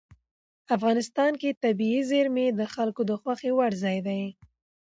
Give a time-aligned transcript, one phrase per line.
[0.75, 4.21] افغانستان کې طبیعي زیرمې د خلکو د خوښې وړ ځای دی.